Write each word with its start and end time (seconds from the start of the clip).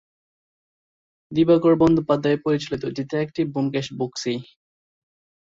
দিবাকর 1.31 1.73
বন্দ্যোপাধ্যায় 1.81 2.37
পরিচালিত 2.37 2.83
"ডিটেকটিভ 2.97 3.45
ব্যোমকেশ 3.53 3.87
বক্সী!" 3.93 4.33